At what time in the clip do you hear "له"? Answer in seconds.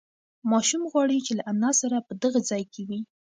1.37-1.43